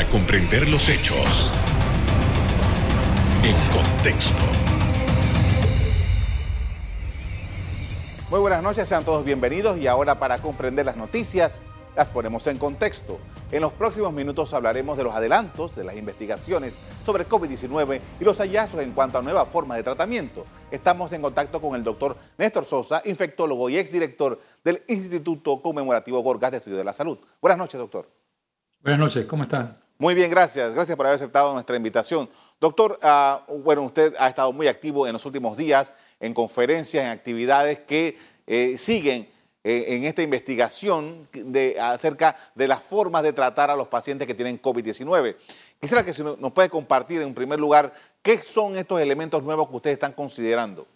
[0.00, 1.50] para comprender los hechos
[3.44, 4.42] en contexto.
[8.30, 11.60] Muy buenas noches, sean todos bienvenidos y ahora para comprender las noticias
[11.94, 13.18] las ponemos en contexto.
[13.52, 18.38] En los próximos minutos hablaremos de los adelantos de las investigaciones sobre COVID-19 y los
[18.38, 20.46] hallazgos en cuanto a nuevas formas de tratamiento.
[20.70, 26.52] Estamos en contacto con el doctor Néstor Sosa, infectólogo y exdirector del Instituto Conmemorativo Gorgas
[26.52, 27.18] de Estudio de la Salud.
[27.42, 28.08] Buenas noches, doctor.
[28.82, 29.79] Buenas noches, ¿cómo está?
[30.00, 30.72] Muy bien, gracias.
[30.72, 32.26] Gracias por haber aceptado nuestra invitación.
[32.58, 37.10] Doctor, ah, bueno, usted ha estado muy activo en los últimos días en conferencias, en
[37.10, 39.28] actividades que eh, siguen
[39.62, 44.32] eh, en esta investigación de, acerca de las formas de tratar a los pacientes que
[44.32, 45.36] tienen COVID-19.
[45.78, 47.92] Quisiera que nos puede compartir en primer lugar
[48.22, 50.86] qué son estos elementos nuevos que ustedes están considerando.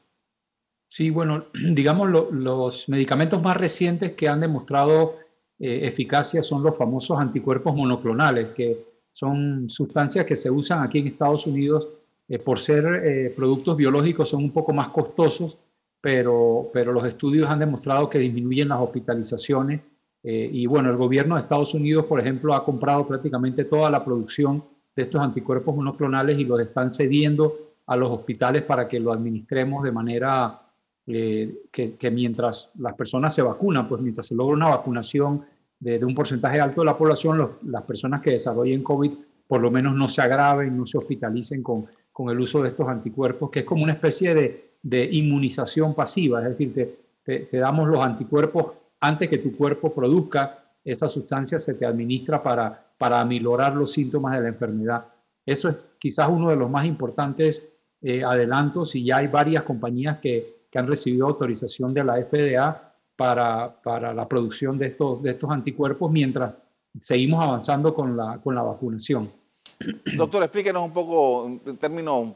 [0.89, 1.45] Sí, bueno,
[1.75, 5.17] digamos los medicamentos más recientes que han demostrado
[5.59, 11.07] eh, eficacia son los famosos anticuerpos monoclonales, que son sustancias que se usan aquí en
[11.07, 11.89] Estados Unidos
[12.29, 15.59] eh, por ser productos biológicos, son un poco más costosos
[16.05, 19.81] pero, pero los estudios han demostrado que disminuyen las hospitalizaciones.
[20.23, 24.05] Eh, y bueno, el gobierno de Estados Unidos, por ejemplo, ha comprado prácticamente toda la
[24.05, 24.63] producción
[24.95, 29.83] de estos anticuerpos monoclonales y los están cediendo a los hospitales para que lo administremos
[29.83, 30.61] de manera
[31.07, 35.47] eh, que, que, mientras las personas se vacunan, pues mientras se logra una vacunación
[35.79, 39.13] de, un porcentaje alto de la población, las personas que desarrollen COVID
[39.47, 42.89] por lo menos no se agraven, no se hospitalicen con, con el uso de estos
[42.89, 48.05] anticuerpos, que es como una especie de, de inmunización pasiva, es decir, te, damos los
[48.05, 48.67] anticuerpos
[49.01, 54.35] antes que tu cuerpo produzca esa sustancia, se te administra para, para aminorar los síntomas
[54.35, 55.07] de la enfermedad.
[55.45, 57.73] Eso es quizás uno de los más importantes
[58.03, 63.81] eh, adelantos y ya hay varias compañías que, han recibido autorización de la FDA para,
[63.83, 66.57] para, la producción de estos, de estos anticuerpos mientras
[67.01, 69.31] seguimos avanzando con la, con la vacunación.
[70.17, 72.35] Doctor, explíquenos un poco, en términos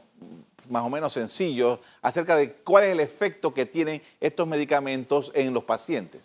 [0.69, 5.53] más o menos sencillos acerca de cuál es el efecto que tienen estos medicamentos en
[5.53, 6.21] los pacientes.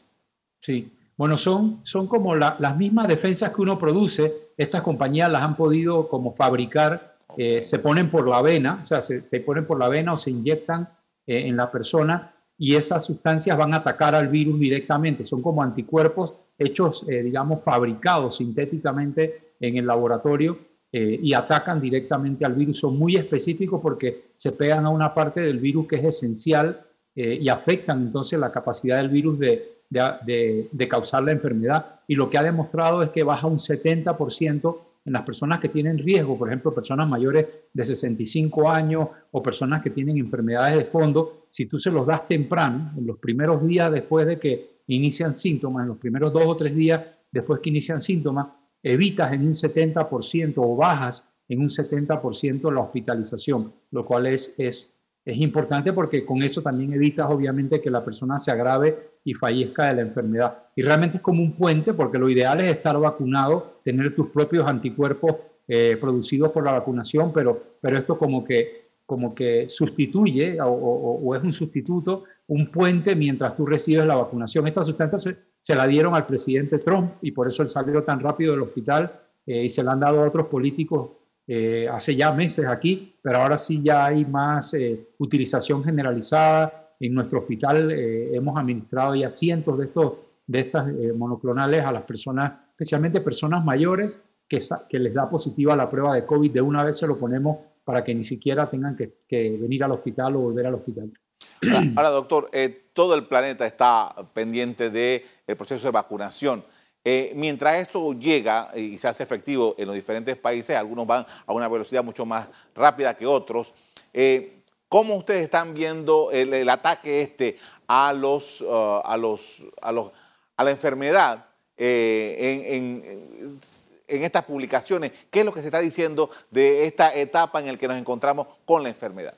[0.60, 5.56] Sí, bueno, son, son como las mismas defensas que uno produce, estas compañías las han
[5.56, 9.88] podido como fabricar, eh, se ponen por la vena, o sea, se, ponen por la
[9.88, 10.88] vena o se inyectan
[11.26, 15.62] eh, en la persona y esas sustancias van a atacar al virus directamente, son como
[15.62, 20.58] anticuerpos hechos, eh, digamos, fabricados sintéticamente en el laboratorio
[20.92, 22.78] eh, y atacan directamente al virus.
[22.78, 26.84] Son muy específicos porque se pegan a una parte del virus que es esencial
[27.16, 32.00] eh, y afectan entonces la capacidad del virus de, de, de, causar la enfermedad.
[32.06, 35.98] Y lo que ha demostrado es que baja un 70% en las personas que tienen
[35.98, 41.46] riesgo, por ejemplo, personas mayores de 65 años o personas que tienen enfermedades de fondo,
[41.50, 45.82] si tú se los das temprano, en los primeros días después de que inician síntomas,
[45.82, 48.48] en los primeros dos o tres días después que inician síntomas,
[48.82, 54.94] evitas en un 70% o bajas en un 70% la hospitalización, lo cual es, es,
[55.24, 59.86] es importante porque con eso también evitas obviamente que la persona se agrave y fallezca
[59.86, 60.58] de la enfermedad.
[60.76, 64.68] Y realmente es como un puente porque lo ideal es estar vacunado, tener tus propios
[64.68, 65.36] anticuerpos
[65.66, 71.42] eh, producidos por la vacunación, pero, pero esto como que, como que sustituye o es
[71.42, 74.66] un sustituto un puente mientras tú recibes la vacunación.
[74.66, 78.52] Esta sustancia se, la dieron al presidente Trump y por eso él salió tan rápido
[78.52, 81.10] del hospital eh, y se la han dado a otros políticos
[81.46, 84.74] eh, hace ya meses aquí, pero ahora sí ya hay más
[85.18, 86.83] utilización generalizada.
[87.00, 90.12] En nuestro hospital hemos administrado ya cientos de, estos,
[90.46, 96.14] de estas monoclonales a las personas, especialmente personas mayores, que, les da positiva la prueba
[96.14, 96.52] de COVID.
[96.52, 100.36] De una vez se lo ponemos para que ni siquiera tengan que, venir al hospital
[100.36, 101.12] o volver al hospital.
[101.96, 105.22] Ahora, doctor, eh, todo el planeta está pendiente del
[105.56, 106.64] proceso de vacunación.
[107.06, 111.52] Eh, mientras eso llega y se hace efectivo en los diferentes países, algunos van a
[111.52, 113.74] una velocidad mucho más rápida que otros.
[114.14, 114.62] Eh,
[114.94, 117.56] ¿Cómo ustedes están viendo el, ataque este
[117.88, 120.12] a los, uh, a los, a los,
[120.56, 121.46] a la enfermedad
[121.76, 123.58] en,
[124.06, 125.10] en estas publicaciones?
[125.32, 128.46] ¿Qué es lo que se está diciendo de esta etapa en la que nos encontramos
[128.64, 129.34] con la enfermedad?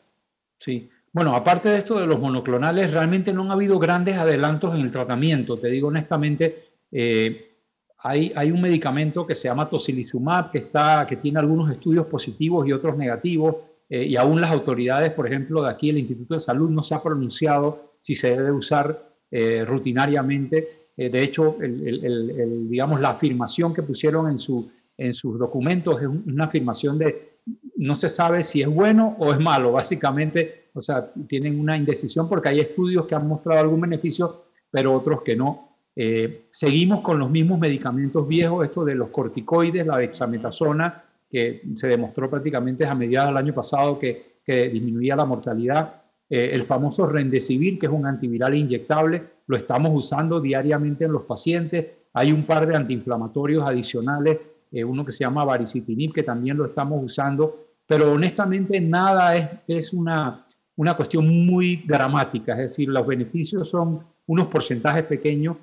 [0.58, 4.82] Sí, bueno, aparte de esto de los monoclonales, realmente no han habido grandes adelantos en
[4.82, 5.58] el tratamiento.
[5.58, 7.54] Te digo honestamente, eh,
[7.96, 12.68] hay, hay, un medicamento que se llama tocilizumab que, está, que tiene algunos estudios positivos
[12.68, 13.56] y otros negativos,
[13.88, 16.94] eh, y aún las autoridades, por ejemplo, de aquí el Instituto de Salud no se
[16.94, 20.88] ha pronunciado si se debe usar eh, rutinariamente.
[20.96, 26.96] de hecho, digamos, la afirmación que pusieron en, su, en sus documentos es una afirmación
[26.98, 27.36] de
[27.76, 29.72] no se sabe si es bueno o es malo.
[29.72, 34.94] Básicamente o sea, tienen una indecisión porque hay estudios que han mostrado algún beneficio, pero
[34.94, 35.78] otros que no.
[35.96, 41.88] Eh, seguimos con los mismos medicamentos viejos, esto de los corticoides, la dexametasona, que se
[41.88, 46.02] demostró prácticamente a mediados del año pasado que, que disminuía la mortalidad.
[46.28, 51.22] Eh, el famoso Rendecivir, que es un antiviral inyectable, lo estamos usando diariamente en los
[51.22, 51.86] pacientes.
[52.12, 54.38] Hay un par de antiinflamatorios adicionales,
[54.72, 59.48] eh, uno que se llama varicitinib, que también lo estamos usando, pero honestamente nada es,
[59.68, 60.46] es una,
[60.76, 65.56] una cuestión muy dramática, es decir, los beneficios son unos porcentajes pequeños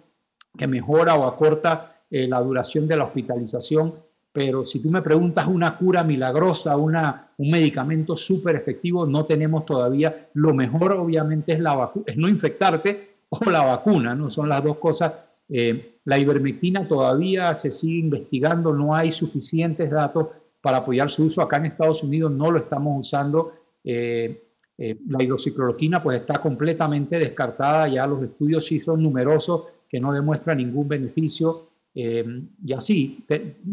[0.58, 3.96] que mejora o acorta eh, la duración de la hospitalización,
[4.34, 9.64] pero si tú me preguntas una cura milagrosa, una, un medicamento súper efectivo, no tenemos
[9.64, 10.30] todavía.
[10.34, 14.30] Lo mejor obviamente es, la es no infectarte o la vacuna, ¿no?
[14.32, 15.14] Son las dos cosas.
[15.48, 20.30] Eh, la ivermectina todavía se sigue investigando, no hay suficientes datos
[20.62, 21.44] para apoyar su uso.
[21.44, 23.54] Acá en Estados Unidos no lo estamos usando.
[23.84, 24.48] Eh,
[24.80, 30.12] eh, la hidroxicloroquina pues está completamente descartada, ya los estudios sí son numerosos que no
[30.12, 31.68] demuestran ningún beneficio.
[31.96, 33.26] Eh, y así,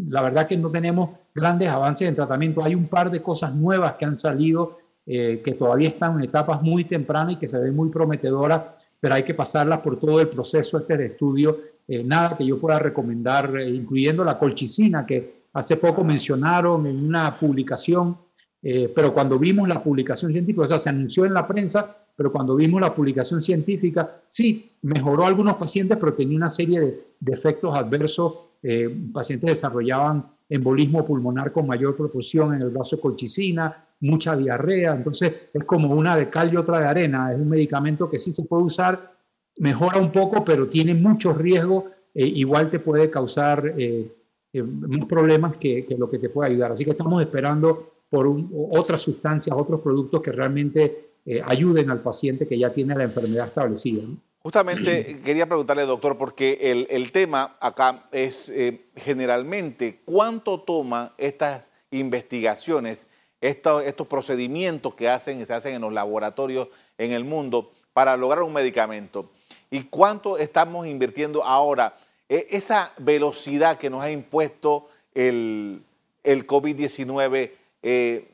[0.07, 2.63] la verdad que no tenemos grandes avances en tratamiento.
[2.63, 6.61] Hay un par de cosas nuevas que han salido eh, que todavía están en etapas
[6.61, 8.61] muy tempranas y que se ven muy prometedoras,
[8.99, 11.57] pero hay que pasarlas por todo el proceso este de estudio.
[11.87, 17.33] Eh, nada que yo pueda recomendar, incluyendo la colchicina, que hace poco mencionaron en una
[17.33, 18.17] publicación,
[18.61, 22.55] pero cuando vimos la publicación científica, o sea, se anunció en la prensa, pero cuando
[22.55, 28.33] vimos la publicación científica, sí, mejoró algunos pacientes, pero tenía una serie de, efectos adversos.
[28.63, 35.33] Eh, pacientes desarrollaban embolismo pulmonar con mayor proporción en el brazo colchicina, mucha diarrea, entonces
[35.53, 38.43] es como una de cal y otra de arena, es un medicamento que sí se
[38.43, 39.13] puede usar,
[39.57, 44.11] mejora un poco, pero tiene muchos riesgos, eh, igual te puede causar eh,
[44.53, 46.73] más problemas que, lo que te puede ayudar.
[46.73, 48.27] Así que estamos esperando por
[48.71, 53.47] otras sustancias, otros productos que realmente eh, ayuden al paciente que ya tiene la enfermedad
[53.47, 54.03] establecida.
[54.43, 61.69] Justamente quería preguntarle, doctor, porque el, el tema acá es eh, generalmente cuánto toma estas
[61.91, 63.05] investigaciones,
[63.39, 68.41] estos, estos procedimientos que hacen, se hacen en los laboratorios en el mundo para lograr
[68.41, 69.29] un medicamento
[69.69, 71.95] y cuánto estamos invirtiendo ahora.
[72.27, 75.83] E, esa velocidad que nos ha impuesto el,
[76.23, 77.51] el COVID-19,
[77.83, 78.27] eh,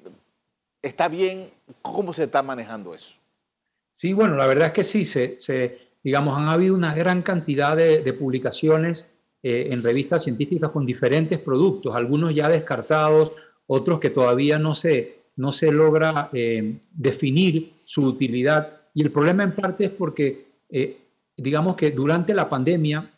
[0.81, 1.49] ¿Está bien?
[1.81, 3.15] ¿Cómo se está manejando eso?
[3.95, 8.13] Sí, bueno, la verdad es que sí, se, digamos, han habido una gran cantidad de,
[8.13, 9.09] publicaciones
[9.41, 13.31] eh, en revistas científicas con diferentes productos, algunos ya descartados,
[13.65, 18.81] otros que todavía no se, no se logra eh, definir su utilidad.
[18.93, 20.97] Y el problema en parte es porque, eh,
[21.35, 23.11] digamos que durante la pandemia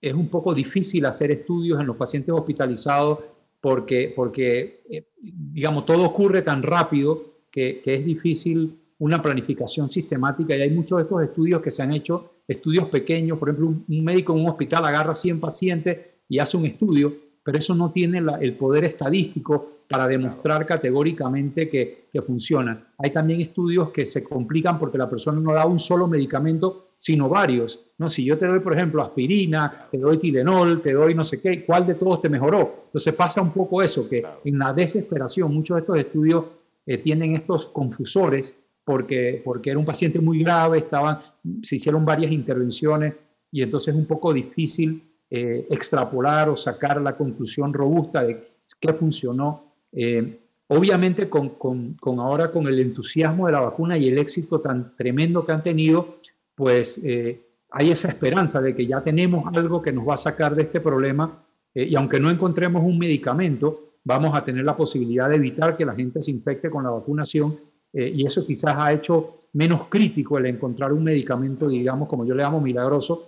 [0.00, 3.18] es un poco difícil hacer estudios en los pacientes hospitalizados
[3.60, 10.62] porque, porque eh, digamos, todo ocurre tan rápido que, es difícil una planificación sistemática y
[10.62, 14.34] hay muchos de estos estudios que se han hecho, estudios pequeños, por ejemplo, un, médico
[14.34, 15.98] en un hospital agarra 100 pacientes
[16.28, 22.06] y hace un estudio, pero eso no tiene el poder estadístico para demostrar categóricamente que,
[22.12, 22.92] que funciona.
[22.98, 27.30] Hay también estudios que se complican porque la persona no da un solo medicamento, sino
[27.30, 27.86] varios.
[27.96, 28.10] ¿no?
[28.10, 31.64] Si yo te doy, por ejemplo, aspirina, te doy Tilenol, te doy no sé qué,
[31.64, 32.82] ¿cuál de todos te mejoró?
[32.86, 36.44] Entonces pasa un poco eso, que en la desesperación muchos de estos estudios
[36.84, 38.54] eh, tienen estos confusores
[38.84, 41.20] porque, porque era un paciente muy grave, estaban,
[41.62, 43.14] se hicieron varias intervenciones
[43.50, 48.46] y entonces es un poco difícil eh, extrapolar o sacar la conclusión robusta de
[48.78, 49.72] qué funcionó.
[49.90, 54.60] Eh, obviamente con, con, con, ahora con el entusiasmo de la vacuna y el éxito
[54.60, 56.18] tan tremendo que han tenido,
[56.60, 57.40] pues eh,
[57.70, 60.78] hay esa esperanza de que ya tenemos algo que nos va a sacar de este
[60.78, 61.42] problema
[61.74, 65.86] eh, y aunque no encontremos un medicamento, vamos a tener la posibilidad de evitar que
[65.86, 67.58] la gente se infecte con la vacunación
[67.94, 72.34] eh, y eso quizás ha hecho menos crítico el encontrar un medicamento, digamos, como yo
[72.34, 73.26] le llamo milagroso,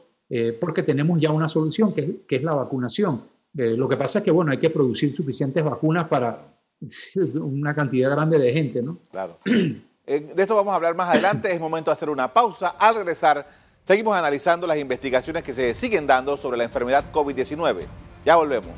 [0.61, 3.23] porque tenemos ya una solución que, que es la vacunación.
[3.55, 6.55] lo que pasa es que, bueno, hay que producir suficientes vacunas para
[7.35, 8.99] una cantidad grande de gente, ¿no?
[9.11, 9.39] Claro.
[10.05, 12.75] De esto vamos a hablar más adelante, es momento de hacer una pausa.
[12.77, 13.47] Al regresar,
[13.85, 17.87] seguimos analizando las investigaciones que se siguen dando sobre la enfermedad COVID-19.
[18.25, 18.75] Ya volvemos.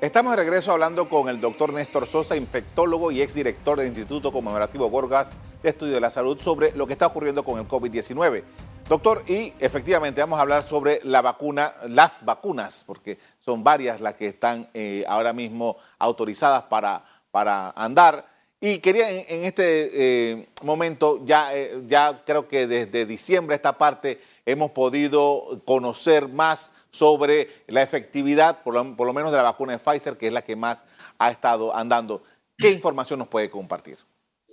[0.00, 4.88] Estamos de regreso hablando con el doctor Néstor Sosa, infectólogo y exdirector del Instituto Conmemorativo
[4.88, 5.30] Gorgas
[5.62, 8.44] de Estudio de la Salud, sobre lo que está ocurriendo con el COVID-19.
[8.88, 14.14] Doctor, y efectivamente vamos a hablar sobre la vacuna, las vacunas, porque son varias las
[14.14, 18.26] que están eh, ahora mismo autorizadas para, para andar.
[18.60, 24.20] Y quería en, este eh, momento, ya, eh, ya creo que desde diciembre esta parte
[24.46, 29.72] hemos podido conocer más sobre la efectividad, por lo, por lo menos de la vacuna
[29.72, 30.84] de Pfizer, que es la que más
[31.18, 32.22] ha estado andando.
[32.56, 33.98] ¿Qué información nos puede compartir?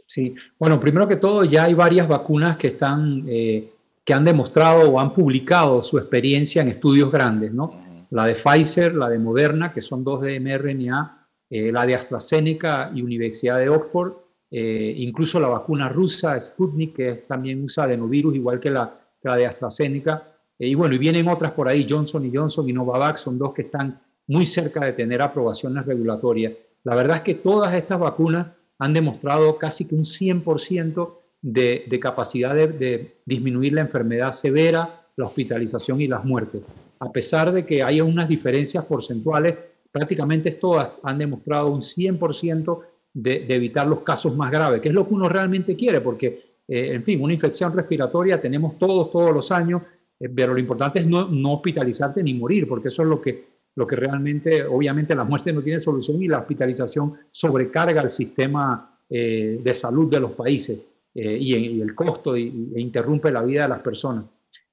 [0.08, 3.72] Sí, bueno, primero que todo ya hay varias vacunas que están, eh,
[4.12, 7.72] que han demostrado o han publicado su experiencia en estudios grandes, ¿no?
[8.10, 12.91] La de Pfizer, la de Moderna, que son dos de mRNA, eh, la de AstraZeneca
[12.94, 14.12] y Universidad de Oxford,
[14.51, 19.46] eh, incluso la vacuna rusa Sputnik, que también usa adenovirus, igual que la, la de
[19.46, 20.27] AstraZeneca.
[20.60, 23.62] y bueno, y vienen otras por ahí, Johnson y Johnson y Novavax, son dos que
[23.62, 26.51] están muy cerca de tener aprobaciones regulatorias.
[26.84, 32.00] La verdad es que todas estas vacunas han demostrado casi que un 100% de, de,
[32.00, 36.62] capacidad de, disminuir la enfermedad severa, la hospitalización y las muertes.
[37.00, 39.55] A pesar de que haya unas diferencias porcentuales,
[39.91, 42.79] prácticamente todas han demostrado un 100%
[43.13, 46.93] de, evitar los casos más graves, que es lo que uno realmente quiere, porque, eh,
[46.93, 49.81] en fin, una infección respiratoria tenemos todos, todos los años,
[50.19, 53.51] eh, pero lo importante es no, no hospitalizarte ni morir, porque eso es lo que
[53.75, 59.00] lo que realmente, obviamente la muerte no tiene solución y la hospitalización sobrecarga el sistema
[59.10, 60.79] eh, de salud de los países
[61.13, 64.25] eh, y, el costo e interrumpe la vida de las personas.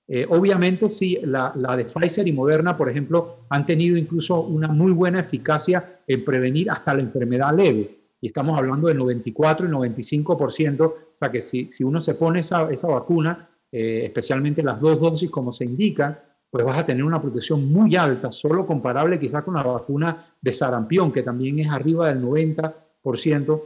[0.07, 4.93] Eh, obviamente sí, la, de Pfizer y Moderna, por ejemplo, han tenido incluso una muy
[4.93, 7.99] buena eficacia en prevenir hasta la enfermedad leve.
[8.21, 10.81] Y estamos hablando del 94 y 95%.
[10.81, 15.31] O sea que si, si uno se pone esa, esa vacuna, especialmente las dos dosis
[15.31, 19.55] como se indica, pues vas a tener una protección muy alta, solo comparable quizás con
[19.55, 23.63] la vacuna de sarampión, que también es arriba del 90%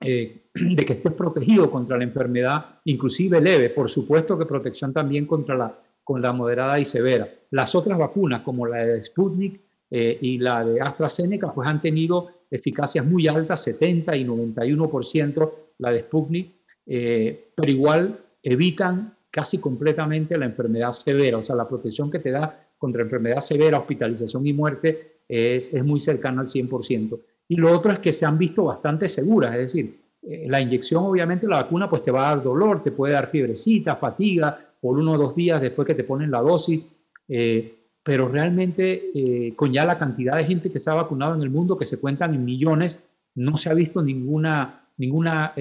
[0.00, 3.70] eh, de que estés protegido contra la enfermedad, inclusive leve.
[3.70, 7.28] Por supuesto que protección también contra la, con la moderada y severa.
[7.50, 12.28] Las otras vacunas, como la de Sputnik eh, y la de AstraZeneca, pues han tenido
[12.50, 16.54] eficacias muy altas, 70 y 91%, la de Sputnik,
[16.86, 22.30] eh, pero igual evitan casi completamente la enfermedad severa, o sea, la protección que te
[22.30, 27.18] da contra enfermedad severa, hospitalización y muerte es, es muy cercana al 100%.
[27.48, 31.04] Y lo otro es que se han visto bastante seguras, es decir, eh, la inyección,
[31.04, 34.96] obviamente, la vacuna, pues te va a dar dolor, te puede dar fiebrecita, fatiga, por
[34.96, 36.84] uno o dos días después que te ponen la dosis,
[37.28, 41.42] eh, pero realmente eh, con ya la cantidad de gente que se ha vacunado en
[41.42, 43.02] el mundo, que se cuentan en millones,
[43.34, 45.54] no se ha visto ninguna, ninguna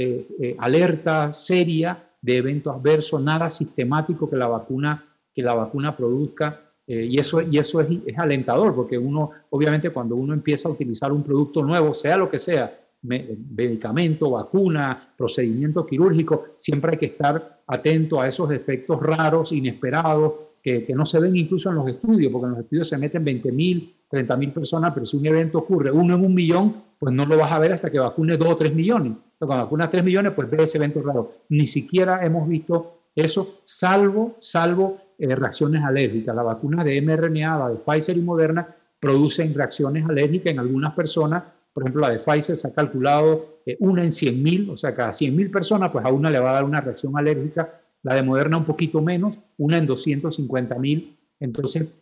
[0.58, 6.62] alerta seria de evento adverso, nada sistemático que la vacuna, que la vacuna produzca.
[6.86, 11.14] Y eso, y eso es, es, alentador, porque uno, obviamente, cuando uno empieza a utilizar
[11.14, 17.62] un producto nuevo, sea lo que sea, medicamento, vacuna, procedimiento quirúrgico, siempre hay que estar
[17.68, 22.46] atento a esos efectos raros, inesperados, que, no se ven incluso en los estudios, porque
[22.46, 26.24] en los estudios se meten 20.000, 30.000 personas, pero si un evento ocurre uno en
[26.24, 29.14] un millón, pues no lo vas a ver hasta que vacune 2 o 3 millones.
[29.40, 31.32] Cuando vacunas 3 millones, pues ve ese evento raro.
[31.50, 36.36] Ni siquiera hemos visto eso, salvo, salvo eh, reacciones alérgicas.
[36.36, 41.44] La vacuna de mRNA, la de Pfizer y Moderna, producen reacciones alérgicas en algunas personas.
[41.74, 44.96] Por ejemplo, la de Pfizer se ha calculado eh, una en 100 mil, o sea,
[44.96, 47.82] cada 100 mil personas, pues a una le va a dar una reacción alérgica.
[48.04, 51.18] La de Moderna un poquito menos, una en 250 mil.
[51.40, 51.94] Entonces,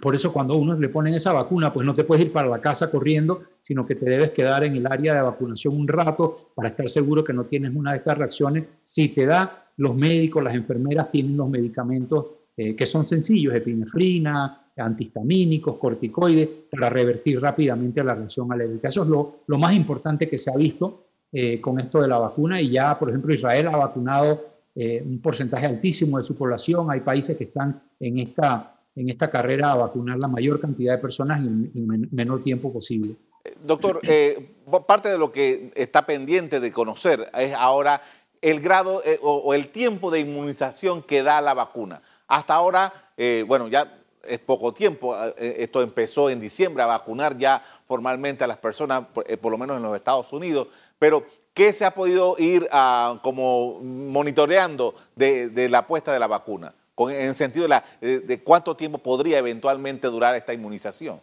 [0.00, 2.60] por eso cuando uno le ponen esa vacuna, pues no te puedes ir para la
[2.60, 6.68] casa corriendo, sino que te debes quedar en el área de vacunación un rato para
[6.68, 8.64] estar seguro que no tienes una de estas reacciones.
[8.80, 14.59] Si te da, los médicos, las enfermeras tienen los medicamentos eh, que son sencillos, epinefrina,
[14.76, 18.88] antihistamínicos, corticoides, para revertir rápidamente la reacción alérgica.
[18.88, 22.18] Eso es lo, lo más importante que se ha visto eh, con esto de la
[22.18, 26.90] vacuna y ya, por ejemplo, Israel ha vacunado eh, un porcentaje altísimo de su población.
[26.90, 30.98] Hay países que están en esta en esta carrera a vacunar la mayor cantidad de
[30.98, 33.14] personas en, el menor tiempo posible.
[33.64, 38.02] Doctor, eh, parte de lo que está pendiente de conocer es ahora
[38.42, 42.02] el grado o, el tiempo de inmunización que da la vacuna.
[42.26, 42.92] Hasta ahora,
[43.46, 43.99] bueno, ya
[44.30, 49.50] es poco tiempo, esto empezó en diciembre a vacunar ya formalmente a las personas, por,
[49.50, 50.68] lo menos en los Estados Unidos,
[50.98, 56.74] pero ¿qué se ha podido ir ah, como monitoreando de la puesta de la vacuna?
[57.08, 57.66] en el sentido
[58.00, 61.22] de, cuánto tiempo podría eventualmente durar esta inmunización.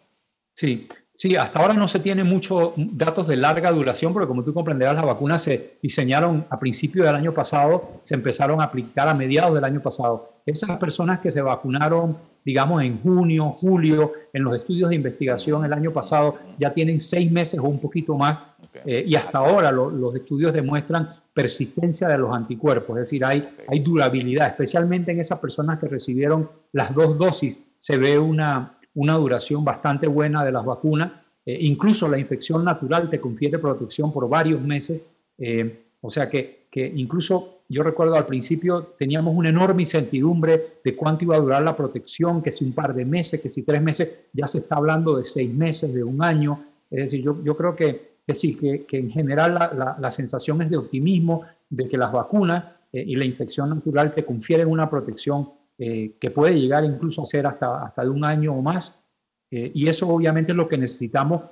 [0.56, 0.88] Sí,
[1.18, 4.96] sí, hasta ahora no se tiene muchos datos de larga duración, porque como tú comprenderás,
[4.96, 9.56] las vacunas se diseñaron a principios del año pasado, se empezaron a aplicar a mediados
[9.56, 10.32] del año pasado.
[10.46, 15.74] Esas personas que se vacunaron, digamos, en junio, julio, en los estudios de investigación el
[15.74, 18.44] año pasado, ya tienen seis meses o un poquito más,
[18.86, 23.80] eh, y hasta ahora los estudios demuestran persistencia de los anticuerpos, es decir, hay, hay
[23.80, 29.64] durabilidad, especialmente en esas personas que recibieron las dos dosis, se ve una, una duración
[29.64, 31.12] bastante buena de las vacunas,
[31.46, 36.68] eh, incluso la infección natural te confiere protección por varios meses, eh, o sea que,
[36.70, 41.64] que incluso yo recuerdo al principio teníamos una enorme incertidumbre de cuánto iba a durar
[41.64, 44.76] la protección, que si un par de meses, que si tres meses, ya se está
[44.76, 46.64] hablando de seis meses, de un año.
[46.90, 50.62] Es decir, yo, yo creo que que sí, que, que en general la, la, sensación
[50.62, 54.90] es de optimismo, de que las vacunas eh, y la infección natural te confieren una
[54.90, 59.04] protección eh, que puede llegar incluso a ser hasta, hasta de un año o más.
[59.52, 61.44] Eh, y eso obviamente es lo que necesitamos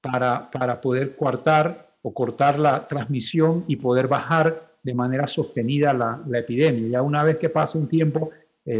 [0.00, 6.22] para, para poder cortar o cortar la transmisión y poder bajar de manera sostenida la,
[6.26, 6.88] la epidemia.
[6.88, 8.30] Ya una vez que pase un tiempo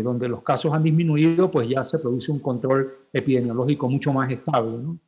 [0.02, 4.76] donde los casos han disminuido, pues ya se produce un control epidemiológico mucho más estable.
[4.76, 4.98] ¿no?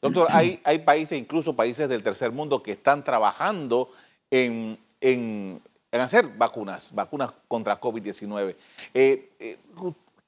[0.00, 3.90] Doctor, hay, hay países, incluso países del tercer mundo, que están trabajando
[4.30, 5.60] en, en,
[5.92, 8.54] hacer vacunas, vacunas contra COVID-19.
[8.94, 9.58] Eh, eh,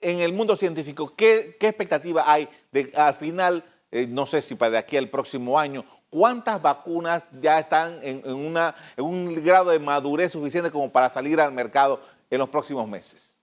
[0.00, 4.70] en el mundo científico, ¿qué, expectativa hay de al final, eh, no sé si para
[4.72, 10.32] de aquí al próximo año, cuántas vacunas ya están en, en un grado de madurez
[10.32, 12.00] suficiente como para salir al mercado
[12.30, 13.36] en los próximos meses?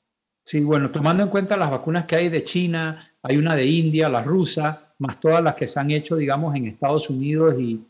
[0.43, 4.09] Sí, bueno, tomando en cuenta las vacunas que hay de China, hay una de India,
[4.09, 7.86] la rusa, más todas las que se han hecho, digamos, en Estados Unidos y,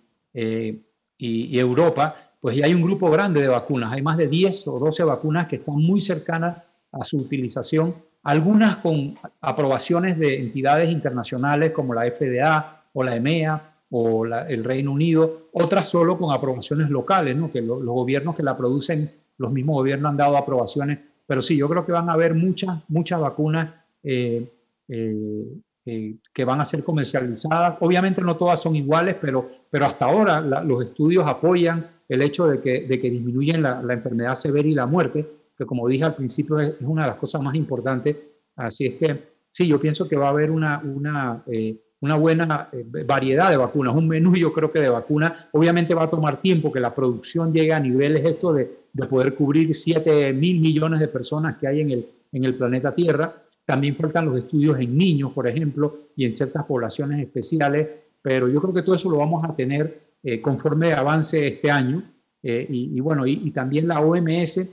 [1.17, 3.91] y, Europa, pues ya hay un grupo grande de vacunas.
[3.91, 6.57] Hay más de 10 o 12 vacunas que están muy cercanas
[6.91, 13.73] a su utilización, algunas con aprobaciones de entidades internacionales como la FDA o la EMEA
[13.89, 17.51] o el Reino Unido, otras solo con aprobaciones locales, ¿no?
[17.51, 21.69] que los gobiernos que la producen, los mismos gobiernos han dado aprobaciones, pero sí, yo
[21.69, 24.49] creo que van a haber muchas, muchas vacunas eh,
[24.87, 25.45] eh,
[25.85, 27.77] eh, que van a ser comercializadas.
[27.79, 32.61] Obviamente no todas son iguales, pero, pero hasta ahora los estudios apoyan el hecho de
[32.61, 36.59] que, de que disminuyen la, enfermedad severa y la muerte, que como dije al principio
[36.59, 38.15] es, una de las cosas más importantes.
[38.55, 42.69] Así es que sí, yo pienso que va a haber una, una, eh, una buena
[42.71, 45.33] eh, variedad de vacunas, un menú yo creo que de vacunas.
[45.51, 49.35] Obviamente va a tomar tiempo que la producción llegue a niveles esto de, de poder
[49.35, 53.97] cubrir 7 mil millones de personas que hay en el, en el planeta Tierra también
[53.97, 57.85] faltan los estudios en niños, por ejemplo, y en ciertas poblaciones especiales,
[58.21, 62.03] pero yo creo que todo eso lo vamos a tener eh, conforme avance este año.
[62.43, 64.69] Eh, y, bueno, y, también la OMS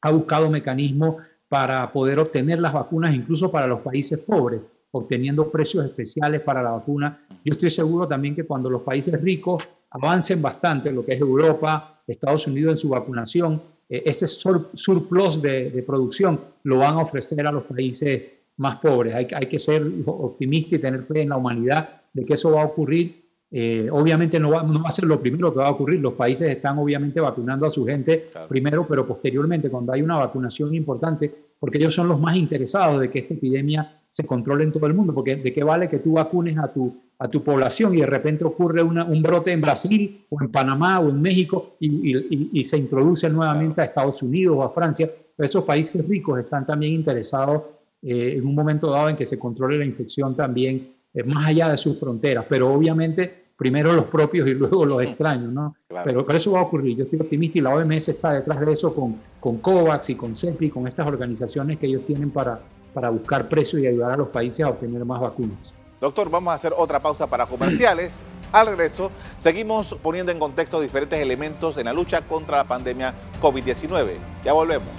[0.00, 1.16] ha buscado mecanismos
[1.48, 4.60] para poder obtener las vacunas incluso para los países pobres,
[4.90, 7.18] obteniendo precios especiales para la vacuna.
[7.44, 12.02] Yo estoy seguro también que cuando los países ricos avancen bastante, lo que es Europa,
[12.06, 17.52] Estados Unidos en su vacunación, eh, ese surplus de, producción lo van a ofrecer a
[17.52, 18.22] los países
[18.56, 19.14] más pobres.
[19.14, 22.62] Hay, hay que ser optimista y tener fe en la humanidad de que eso va
[22.62, 23.23] a ocurrir.
[23.50, 26.00] Eh, obviamente no va, no va, a ser lo primero que va a ocurrir.
[26.00, 30.74] Los países están obviamente vacunando a su gente primero, pero posteriormente, cuando hay una vacunación
[30.74, 34.86] importante, porque ellos son los más interesados de que esta epidemia se controle en todo
[34.86, 38.00] el mundo, porque de qué vale que tú vacunes a tu a tu población y
[38.00, 42.76] de repente ocurre un brote en Brasil o en Panamá o en México y, se
[42.76, 45.10] introduce nuevamente a Estados Unidos o a Francia.
[45.38, 47.62] Esos países ricos están también interesados
[48.02, 51.76] eh, en un momento dado en que se controle la infección también más allá de
[51.76, 55.76] sus fronteras, pero obviamente primero los propios y luego los extraños, ¿no?
[56.04, 56.96] Pero, eso va a ocurrir.
[56.96, 60.34] Yo estoy optimista y la OMS está detrás de eso con, con COVAX y con
[60.34, 62.60] CEPI, con estas organizaciones que ellos tienen para,
[62.92, 65.72] para buscar precios y ayudar a los países a obtener más vacunas.
[66.00, 68.22] Doctor, vamos a hacer otra pausa para comerciales.
[68.52, 74.12] Al regreso, seguimos poniendo en contexto diferentes elementos en la lucha contra la pandemia COVID-19.
[74.44, 74.90] Ya volvemos.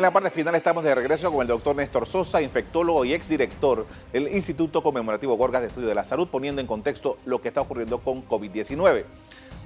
[0.00, 3.86] En la parte final estamos de regreso con el doctor Néstor Sosa, infectólogo y exdirector
[4.10, 7.60] del Instituto Conmemorativo Gorgas de Estudio de la Salud, poniendo en contexto lo que está
[7.60, 9.04] ocurriendo con COVID-19.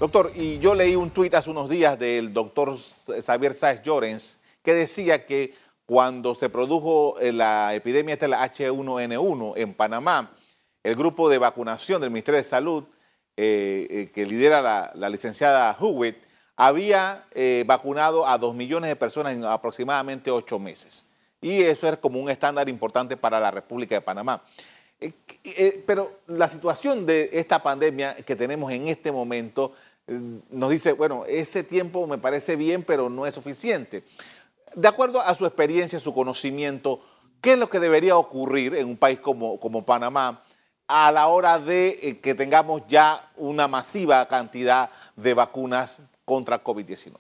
[0.00, 4.74] Doctor, y yo leí un tuit hace unos días del doctor Xavier Sáez Llorens que
[4.74, 5.54] decía que
[5.86, 10.32] cuando se produjo eh, la epidemia de la H1N1 en Panamá,
[10.82, 12.82] el grupo de vacunación del Ministerio de Salud,
[13.36, 16.16] eh, eh, que lidera la, licenciada Hewitt,
[16.56, 17.24] había
[17.66, 21.06] vacunado a dos millones de personas en aproximadamente ocho meses.
[21.40, 24.42] Y eso es como un estándar importante para la República de Panamá.
[25.86, 29.72] pero la situación de esta pandemia que tenemos en este momento
[30.06, 34.04] nos dice, bueno, ese tiempo me parece bien, pero no es suficiente.
[34.74, 37.00] De acuerdo a su experiencia, su conocimiento,
[37.40, 40.42] ¿qué es lo que debería ocurrir en un país como, como Panamá
[40.86, 47.14] a la hora de eh, que tengamos ya una masiva cantidad de vacunas contra COVID-19?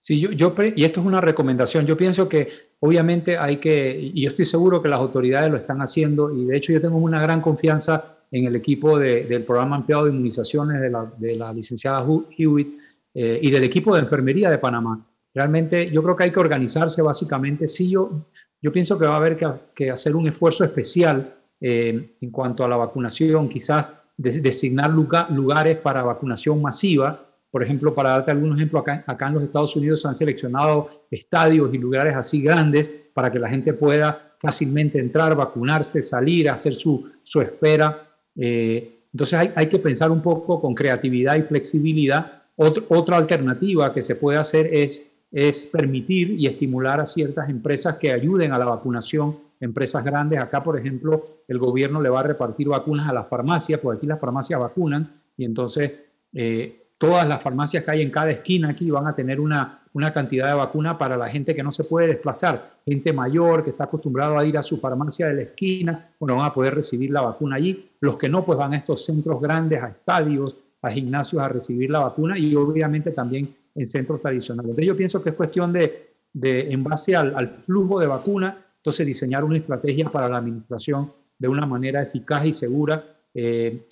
[0.00, 1.86] Sí, yo, yo, y esto es una recomendación.
[1.86, 5.80] Yo pienso que obviamente hay que, y yo estoy seguro que las autoridades lo están
[5.80, 10.06] haciendo, y de hecho yo tengo una gran confianza en el equipo del programa ampliado
[10.06, 12.04] de inmunizaciones de la, de la licenciada
[12.36, 12.78] Hewitt
[13.14, 15.06] eh, y del equipo de enfermería de Panamá.
[15.34, 17.68] Realmente yo creo que hay que organizarse básicamente.
[17.68, 18.26] Sí, yo,
[18.60, 19.38] yo pienso que va a haber
[19.74, 26.02] que, hacer un esfuerzo especial eh, en cuanto a la vacunación, quizás designar lugares para
[26.02, 27.31] vacunación masiva.
[27.52, 31.04] Por ejemplo, para darte algún ejemplo, acá, acá en los Estados Unidos se han seleccionado
[31.10, 36.74] estadios y lugares así grandes para que la gente pueda fácilmente entrar, vacunarse, salir, hacer
[36.74, 38.08] su, su espera.
[38.34, 42.42] Eh, entonces hay, hay, que pensar un poco con creatividad y flexibilidad.
[42.56, 48.12] otra alternativa que se puede hacer es, es permitir y estimular a ciertas empresas que
[48.12, 50.40] ayuden a la vacunación, empresas grandes.
[50.40, 54.06] Acá, por ejemplo, el gobierno le va a repartir vacunas a las farmacias, porque aquí
[54.06, 55.92] las farmacias vacunan y entonces
[56.32, 60.12] eh, todas las farmacias que hay en cada esquina aquí van a tener una, una
[60.12, 63.84] cantidad de vacuna para la gente que no se puede desplazar, gente mayor que está
[63.84, 67.22] acostumbrado a ir a su farmacia de la esquina, bueno, van a poder recibir la
[67.22, 67.90] vacuna allí.
[67.98, 71.90] Los que no, pues van a estos centros grandes, a estadios, a gimnasios a recibir
[71.90, 74.70] la vacuna y obviamente también en centros tradicionales.
[74.70, 79.04] Entonces yo pienso que es cuestión de, de en base al, flujo de vacuna, entonces
[79.04, 83.04] diseñar una estrategia para la administración de una manera eficaz y segura.
[83.34, 83.88] Eh,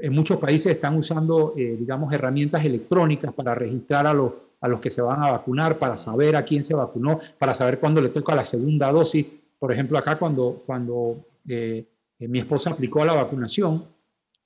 [0.00, 4.80] en muchos países están usando, eh, digamos, herramientas electrónicas para registrar a los, a los
[4.80, 8.08] que se van a vacunar, para saber a quién se vacunó, para saber cuándo le
[8.08, 9.26] toca la segunda dosis.
[9.58, 11.86] Por ejemplo, acá cuando, cuando eh,
[12.18, 13.84] eh, mi esposa aplicó la vacunación,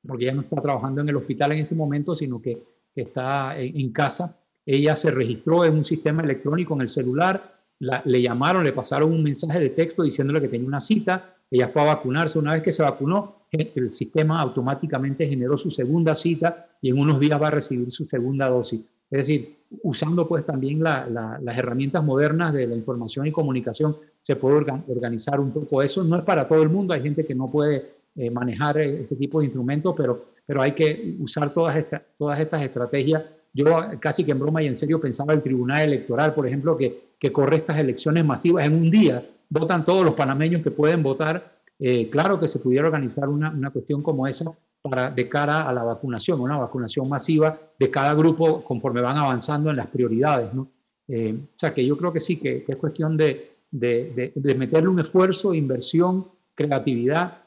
[0.07, 3.93] porque ella no está trabajando en el hospital en este momento, sino que, está en,
[3.93, 9.11] casa, ella se registró en un sistema electrónico en el celular, le llamaron, le pasaron
[9.11, 12.63] un mensaje de texto diciéndole que tenía una cita, ella fue a vacunarse, una vez
[12.63, 17.49] que se vacunó, el sistema automáticamente generó su segunda cita y en unos días va
[17.49, 18.81] a recibir su segunda dosis.
[19.11, 24.57] Es decir, usando pues también las herramientas modernas de la información y comunicación, se puede
[24.87, 26.05] organizar un poco eso.
[26.05, 29.41] No es para todo el mundo, hay gente que no puede eh, manejar ese tipo
[29.41, 31.85] de instrumentos, pero, pero hay que usar todas,
[32.19, 33.25] todas estas estrategias.
[33.53, 33.65] Yo
[33.99, 37.33] casi que en broma y en serio pensaba el Tribunal Electoral, por ejemplo, que, que
[37.33, 42.11] corre estas elecciones masivas en un día, votan todos los panameños que pueden votar eh,
[42.11, 45.83] claro que se pudiera organizar una, una, cuestión como esa para, de cara a la
[45.83, 50.53] vacunación, una vacunación masiva de cada grupo conforme van avanzando en las prioridades.
[50.53, 50.69] ¿no?
[51.09, 54.91] Eh, o sea que yo creo que sí, que, es cuestión de, de, de, meterle
[54.91, 57.39] un esfuerzo, inversión, creatividad.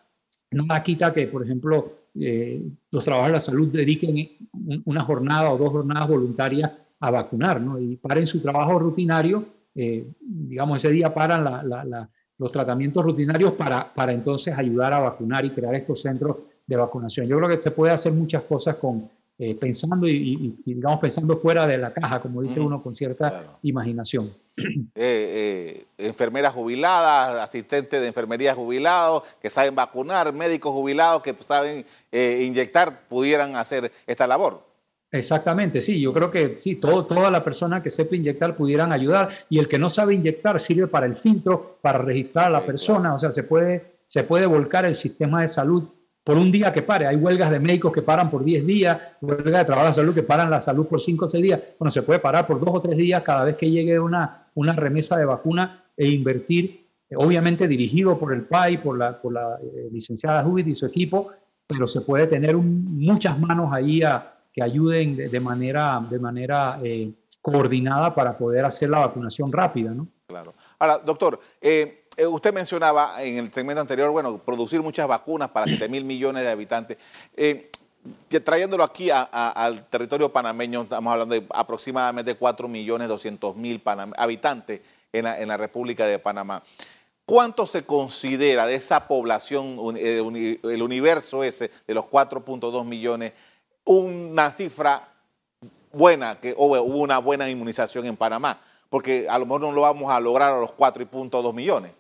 [0.50, 4.32] Nada quita que, por ejemplo, eh, los trabajadores de la salud dediquen
[4.86, 7.80] una jornada o dos jornadas voluntarias a vacunar, ¿no?
[7.80, 12.10] Y paren su trabajo rutinario, digamos, ese día paran la, la
[12.44, 16.36] los tratamientos rutinarios para, para entonces ayudar a vacunar y crear estos centros
[16.68, 17.26] de vacunación.
[17.26, 21.66] Yo creo que se puede hacer muchas cosas con, eh, pensando y, digamos pensando fuera
[21.66, 24.32] de la caja, como dice uno, con cierta imaginación.
[24.96, 31.84] Eh, eh, enfermeras jubiladas, asistentes de enfermería jubilados que saben vacunar, médicos jubilados que saben
[32.12, 34.73] inyectar, pudieran hacer esta labor.
[35.14, 39.30] Exactamente, sí, yo creo que sí, todo, toda la persona que sepa inyectar pudieran ayudar
[39.48, 43.14] y el que no sabe inyectar sirve para el filtro, para registrar a la persona,
[43.14, 45.84] o sea, se puede, se puede volcar el sistema de salud
[46.24, 47.06] por un día que pare.
[47.06, 50.24] Hay huelgas de médicos que paran por 10 días, huelgas de trabajo de salud que
[50.24, 51.62] paran la salud por 5 o 6 días.
[51.78, 54.74] Bueno, se puede parar por 2 o 3 días cada vez que llegue una, una
[54.74, 59.90] remesa de vacuna e invertir, obviamente dirigido por el PAI, por la, por la eh,
[59.92, 61.30] licenciada Judith y su equipo,
[61.68, 67.12] pero se puede tener muchas manos ahí a que ayuden de, manera, de manera eh,
[67.42, 70.08] coordinada para poder hacer la vacunación rápida, ¿no?
[70.28, 70.54] Claro.
[70.78, 75.66] Ahora, doctor, eh, eh, usted mencionaba en el segmento anterior, bueno, producir muchas vacunas para
[75.66, 76.98] 7 mil millones de habitantes.
[78.44, 83.82] trayéndolo aquí al territorio panameño, estamos hablando de aproximadamente 4 millones 200 mil
[84.18, 86.62] habitantes en la, República de Panamá.
[87.26, 93.34] ¿Cuánto se considera de esa población, el universo ese de los 4.2 millones,
[93.86, 95.10] una cifra
[95.92, 100.12] buena, que hubo una buena inmunización en Panamá, porque a lo mejor no lo vamos
[100.12, 101.92] a lograr a los 4.2 millones.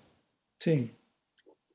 [0.59, 0.91] Sí.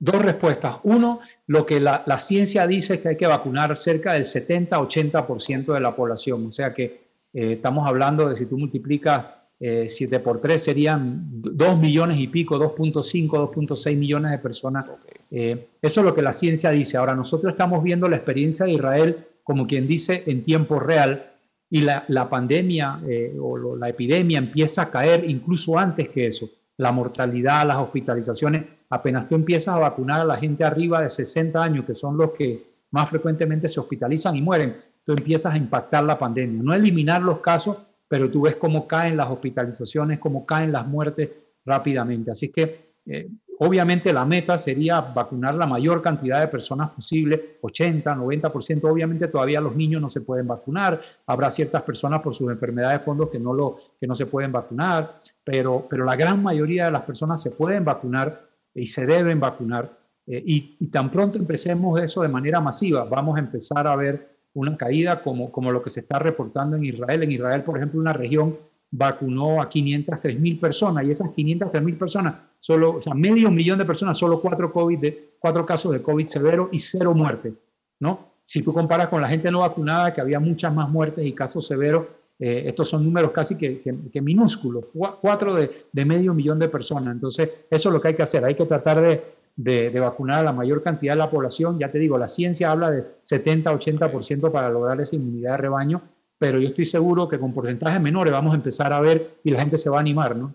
[0.00, 0.76] Dos respuestas.
[0.84, 5.80] Uno, lo que la, ciencia dice es que hay que vacunar cerca del 70-80% de
[5.80, 6.46] la población.
[6.46, 9.26] O sea que eh, estamos hablando de si tú multiplicas
[9.60, 14.86] 7 eh, por 3 serían 2 millones y pico, 2.5, 2.6 millones de personas.
[15.32, 16.96] Eh, eso es lo que la ciencia dice.
[16.96, 21.32] Ahora, nosotros estamos viendo la experiencia de Israel como quien dice, en tiempo real
[21.70, 26.50] y la, pandemia eh, o la epidemia empieza a caer incluso antes que eso.
[26.76, 31.62] La mortalidad, las hospitalizaciones, apenas tú empiezas a vacunar a la gente arriba de 60
[31.62, 36.04] años, que son los que más frecuentemente se hospitalizan y mueren, tú empiezas a impactar
[36.04, 36.62] la pandemia.
[36.62, 41.30] No eliminar los casos, pero tú ves cómo caen las hospitalizaciones, cómo caen las muertes
[41.64, 42.32] rápidamente.
[42.32, 48.14] Así que eh, Obviamente la meta sería vacunar la mayor cantidad de personas posible, 80,
[48.14, 48.84] 90%.
[48.84, 51.00] Obviamente todavía los niños no se pueden vacunar.
[51.26, 54.52] Habrá ciertas personas por sus enfermedades de fondo que no, lo, que no se pueden
[54.52, 59.40] vacunar, pero, pero la gran mayoría de las personas se pueden vacunar y se deben
[59.40, 59.90] vacunar.
[60.26, 64.76] Eh, y, tan pronto empecemos eso de manera masiva, vamos a empezar a ver una
[64.76, 67.24] caída como, como lo que se está reportando en Israel.
[67.24, 68.56] En Israel, por ejemplo, una región
[68.90, 73.84] vacunó a 503 mil personas y esas 503 mil personas solo, o medio millón de
[73.84, 77.54] personas, solo cuatro, COVID cuatro casos de COVID severo y cero muertes,
[78.00, 78.28] ¿no?
[78.44, 81.66] Si tú comparas con la gente no vacunada, que había muchas más muertes y casos
[81.66, 82.06] severos,
[82.38, 84.86] eh, estos son números casi que, minúsculos,
[85.20, 87.14] cuatro de, de, medio millón de personas.
[87.14, 88.44] Entonces, eso es lo que hay que hacer.
[88.44, 89.22] Hay que tratar de,
[89.58, 91.78] de, vacunar a la mayor cantidad de la población.
[91.78, 96.02] Ya te digo, la ciencia habla de 70-80% para lograr esa inmunidad de rebaño,
[96.38, 99.60] pero yo estoy seguro que con porcentajes menores vamos a empezar a ver y la
[99.60, 100.54] gente se va a animar, ¿no?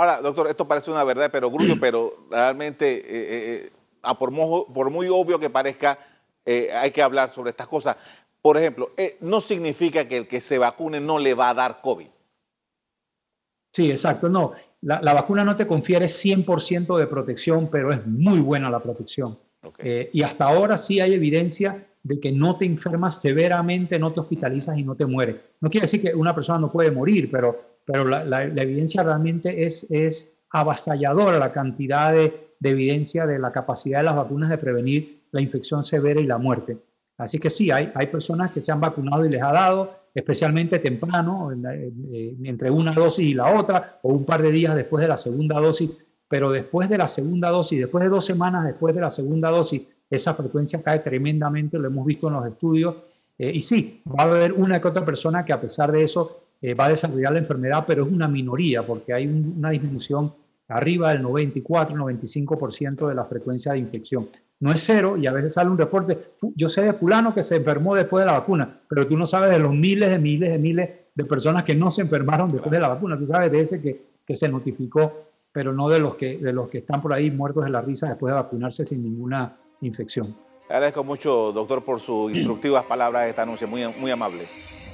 [0.00, 3.70] Ahora, doctor, esto parece una verdad, pero grullo, pero realmente, eh, eh,
[4.02, 4.32] eh, por,
[4.72, 5.98] por, muy obvio que parezca,
[6.46, 7.98] hay que hablar sobre estas cosas.
[8.40, 12.08] Por ejemplo, no significa que el que se vacune no le va a dar COVID.
[13.74, 18.70] Sí, exacto, no la, vacuna no te confiere 100% de protección, pero es muy buena
[18.70, 19.38] la protección.
[20.12, 24.78] Y hasta ahora sí hay evidencia de que no te enfermas severamente, no te hospitalizas
[24.78, 25.36] y no te mueres.
[25.60, 29.90] No quiere decir que una persona no puede morir, pero, pero la, evidencia realmente es,
[29.90, 35.40] es avasalladora la cantidad de, evidencia de la capacidad de las vacunas de prevenir la
[35.40, 36.78] infección severa y la muerte.
[37.16, 40.78] Así que sí, hay, hay personas que se han vacunado y les ha dado, especialmente
[40.78, 45.16] temprano, entre una dosis y la otra, o un par de días después de la
[45.16, 45.90] segunda dosis,
[46.28, 49.82] pero después de la segunda dosis, después de dos semanas después de la segunda dosis,
[50.08, 52.94] esa frecuencia cae tremendamente, lo hemos visto en los estudios,
[53.38, 56.42] eh, y sí, va a haber una que otra persona que a pesar de eso
[56.62, 60.32] eh, va a desarrollar la enfermedad, pero es una minoría, porque hay una disminución
[60.68, 64.28] arriba del 94-95% de la frecuencia de infección.
[64.60, 67.56] No es cero y a veces sale un reporte, yo sé de fulano que se
[67.56, 70.58] enfermó después de la vacuna, pero tú no sabes de los miles de miles de
[70.58, 73.82] miles de personas que no se enfermaron después de la vacuna, tú sabes de ese
[73.82, 77.30] que, que se notificó, pero no de los, que, de los que están por ahí
[77.30, 80.36] muertos de la risa después de vacunarse sin ninguna infección.
[80.68, 84.44] agradezco mucho, doctor, por sus instructivas palabras esta noche, muy, muy amable.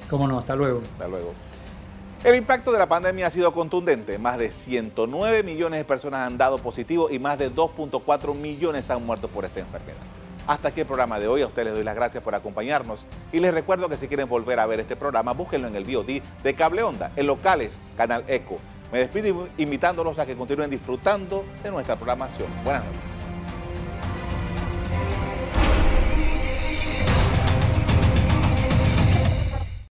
[0.09, 0.81] Cómo no, hasta luego.
[0.93, 1.46] Hasta luego.
[2.23, 4.17] El impacto de la pandemia ha sido contundente.
[4.17, 9.05] Más de 109 millones de personas han dado positivo y más de 2.4 millones han
[9.05, 9.99] muerto por esta enfermedad.
[10.47, 11.43] Hasta aquí el programa de hoy.
[11.43, 13.05] A ustedes les doy las gracias por acompañarnos.
[13.31, 16.21] Y les recuerdo que si quieren volver a ver este programa, búsquenlo en el VOD
[16.43, 18.57] de Cable Onda, en locales, Canal Eco.
[18.91, 22.47] Me despido invitándolos a que continúen disfrutando de nuestra programación.
[22.63, 23.26] Buenas noches.